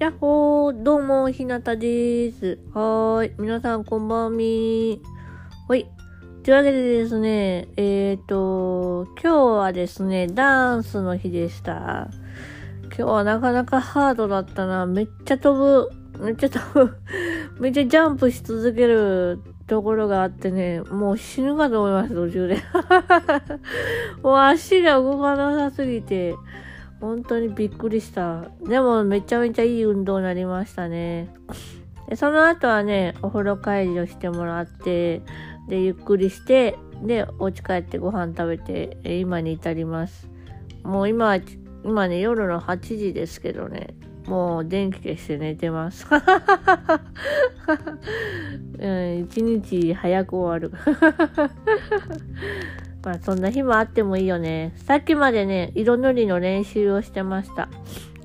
[0.00, 2.58] やっほー、どうも、ひなたです。
[2.72, 3.34] はーい。
[3.38, 5.02] 皆さん、こんばんみ
[5.68, 5.86] ほい。
[6.42, 12.08] というわけでですね、えっ、ー、と、今日はですね、ダンスの日でした。
[12.84, 14.86] 今日はなかなかハードだったな。
[14.86, 15.90] めっちゃ飛ぶ。
[16.24, 16.96] めっちゃ飛ぶ。
[17.60, 22.56] めっちゃジャンプし続けるところがあってね、もう死ぬかと思います、途中で。
[24.24, 26.36] もう足が動かなさすぎて。
[27.00, 28.44] 本当にびっくりした。
[28.62, 31.32] でもめちゃめちゃいい運動になりましたね。
[32.08, 35.22] でその後はね、お風呂帰りをしてもらって、
[35.68, 40.28] で、ゆっくりして、で、お家帰ってご飯食べて、今に至ります。
[40.82, 41.38] もう今、
[41.84, 43.94] 今ね、夜の8時ですけどね、
[44.26, 46.06] もう電気消して寝てます。
[48.78, 50.76] うん、一日早く終わる。
[53.02, 54.74] まあそんな日もあってもいいよね。
[54.84, 57.68] さっきまでね、色塗りの練習をしてました。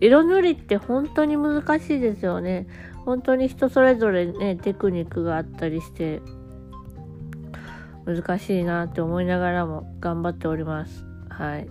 [0.00, 2.66] 色塗りって本当に難しいですよね。
[3.04, 6.20] 本当に人それぞれね、テクニックがあったりして、
[8.04, 11.04] 難しいなって思いながらも頑張っております。
[11.30, 11.68] はい。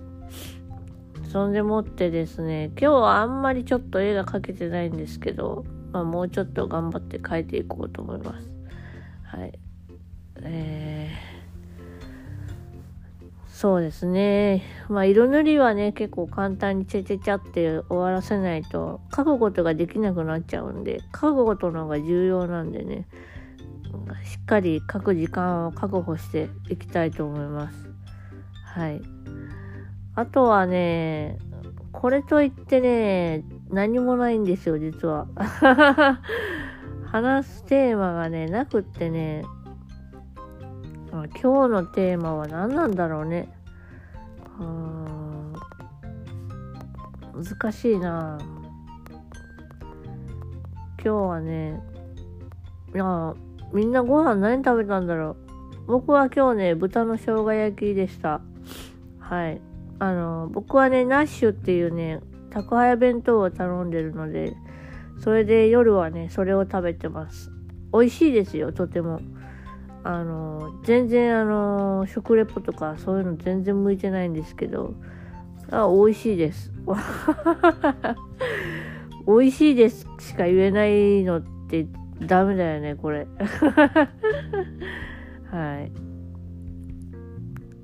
[1.32, 8.52] そんでもってですね、今日はあんまりちょっと絵が描けてないんですけど、まあもうちょっと頑張って描いていこうと思います。
[9.24, 9.60] はい。
[10.42, 10.97] えー
[13.58, 14.62] そうですね。
[14.88, 23.08] まあ、色塗りはね、結構簡単にチェチェチャって終わらせないと、書くことができなくなっちゃうんで、書くことの方が重要なんでね、
[24.24, 27.90] しっかり書く時間を確保していきたいと思います。
[28.64, 29.02] はい。
[30.14, 31.40] あとはね、
[31.92, 35.28] これといってね、何もないんですよ、実は。
[37.10, 39.46] 話すテーマがね、なくってね、
[41.26, 43.50] 今日のテーマは何なんだろうね
[44.60, 45.54] うん。
[47.44, 48.38] 難しいな
[51.04, 51.80] 今日はね、
[52.94, 53.34] いや、
[53.72, 55.36] みんなご飯何食べたんだろう。
[55.88, 58.42] 僕は今日ね、豚の生姜焼きでした。
[59.20, 59.62] はい。
[60.00, 62.20] あの、僕はね、ナッシュっていうね、
[62.50, 64.56] 宅配弁当を頼んでるので、
[65.20, 67.52] それで夜はね、それを食べてます。
[67.94, 69.22] 美味しいですよ、とても。
[70.04, 74.94] あの全然あの食レポとかそういうの全然向いてないんですけど
[75.70, 76.72] あ美味しいです。
[79.28, 81.88] 美味しいですしか言えないのって
[82.22, 83.28] ダメだよねこれ。
[85.52, 85.92] はい。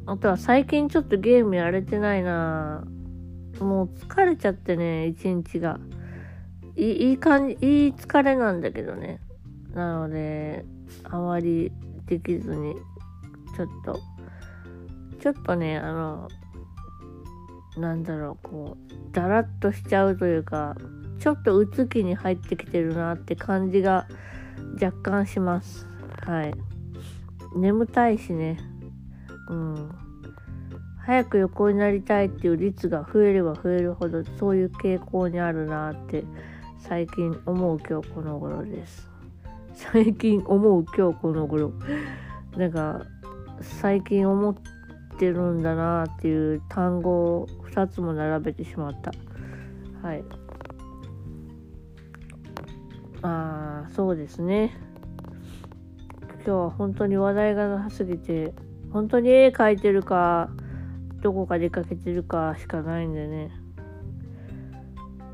[0.06, 2.86] あとは最近ちょっとゲームやれてないな。
[3.60, 5.80] もう疲れちゃってね一日が。
[6.76, 9.20] いい感じいい疲れなんだけどね。
[9.74, 10.66] なので
[11.04, 11.72] あまり
[12.08, 12.76] できずに、
[13.56, 14.00] ちょっと、
[15.22, 16.28] ちょっとね、あの、
[17.78, 20.76] なんだろう、こう、だらっとしちゃうというか、
[21.20, 24.08] ちょっとうつ気に入ってきてるなって感じが
[24.82, 25.88] 若干します。
[26.26, 26.54] はい。
[27.56, 28.58] 眠たいしね。
[29.50, 30.04] うん。
[31.06, 36.24] 早く横になりたいっていう率が増えれば増えるほどそういう傾向にあるなって
[36.80, 39.13] 最近思う今日この頃です。
[39.74, 41.74] 最近思う今日この頃。
[42.58, 43.06] なんか
[43.62, 44.56] 最近思っ
[45.18, 49.12] てるんだなっていう単語を2つも並べてしまった。
[50.02, 50.24] はい。
[53.22, 54.78] ああそうですね。
[56.46, 58.54] 今日は本当に話題がなさすぎて
[58.92, 60.50] 本当に絵描いてるか
[61.22, 63.52] どこか出かけてるかしかないんでね。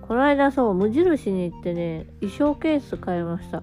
[0.07, 3.61] この間そう無印に行ってね衣装ケース買いました。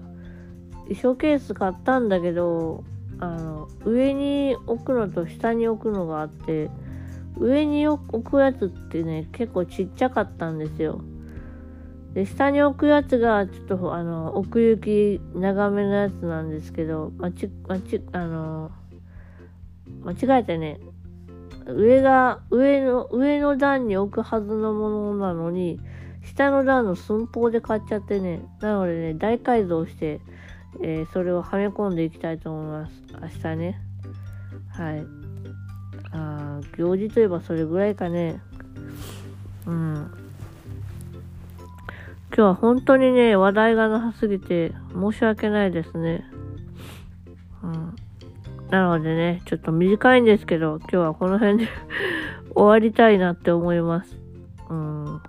[0.89, 2.83] 衣装ケース買ったんだけど
[3.19, 6.69] あの上に置くのと下に置くのがあって
[7.37, 11.01] 上に置くやつってね結構ちっちゃかったんですよ。
[12.13, 18.71] で下に置くやつがちょっとあの奥行き長めのやつなんですけどまちまちあの
[20.03, 20.79] 間違えてね
[21.67, 25.79] 上が上の上の段に置くはずのものなのに
[26.23, 30.19] 下の段の寸法で買っちゃってねなのでね大改造して
[30.81, 32.93] えー、それをはめ込んでいきたいと思います。
[33.21, 33.81] 明日ね。
[34.69, 35.05] はい。
[36.11, 38.41] あ行事といえばそれぐらいかね。
[39.65, 40.27] うん。
[42.35, 46.23] 今日は本当にね、話題がなさすぎて申し訳ないですね。
[47.63, 47.95] うん。
[48.69, 51.67] なのでね、ちょっと短いんですけど、今日はこの辺で
[52.53, 54.15] 終わりたいなって思います。
[54.69, 55.21] うん。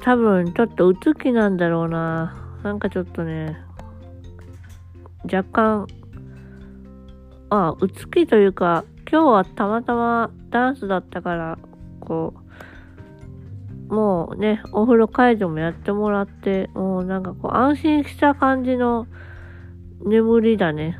[0.00, 2.43] 多分、ちょっとうつ気なんだろうな。
[2.64, 3.58] なんかちょっとね、
[5.24, 5.86] 若干、
[7.50, 11.58] あ、うつきというか、今日はたまたまダンスだったから、
[12.00, 12.44] こう
[13.94, 19.06] もうね、お風呂解除もやってもらって、もうなんかこう安心した感じの
[20.02, 20.98] 眠りだね。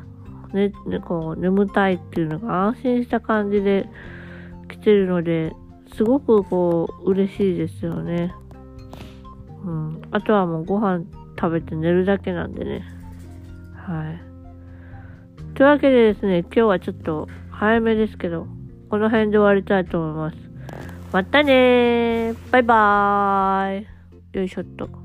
[0.53, 3.89] ね、ねこう眠たいっていうのが安心した感じで
[4.69, 5.51] 来てるので、
[5.95, 8.35] すごくこう嬉しいですよね。
[9.65, 10.01] うん。
[10.11, 11.05] あとはもうご飯
[11.45, 12.83] 食べて寝るだけなんでね。
[13.75, 15.55] はい。
[15.55, 18.47] というわけでですね、今日はちょっと早めですけど、
[18.89, 20.37] この辺で終わりたいと思います。
[21.13, 23.87] またねーバイバーイ
[24.33, 25.04] よいしょっと。